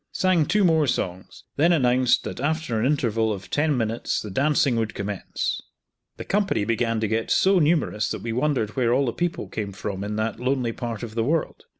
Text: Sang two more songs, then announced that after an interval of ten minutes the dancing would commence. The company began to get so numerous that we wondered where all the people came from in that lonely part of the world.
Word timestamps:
Sang 0.13 0.47
two 0.47 0.63
more 0.63 0.87
songs, 0.87 1.43
then 1.57 1.71
announced 1.71 2.23
that 2.23 2.39
after 2.39 2.79
an 2.79 2.87
interval 2.87 3.31
of 3.31 3.51
ten 3.51 3.77
minutes 3.77 4.19
the 4.19 4.31
dancing 4.31 4.75
would 4.77 4.95
commence. 4.95 5.61
The 6.17 6.25
company 6.25 6.65
began 6.65 6.99
to 7.01 7.07
get 7.07 7.29
so 7.29 7.59
numerous 7.59 8.09
that 8.09 8.23
we 8.23 8.33
wondered 8.33 8.71
where 8.71 8.93
all 8.95 9.05
the 9.05 9.13
people 9.13 9.47
came 9.47 9.73
from 9.73 10.03
in 10.03 10.15
that 10.15 10.39
lonely 10.39 10.71
part 10.73 11.03
of 11.03 11.13
the 11.13 11.23
world. 11.23 11.65